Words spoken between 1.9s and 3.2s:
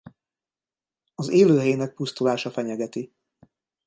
pusztulása fenyegeti.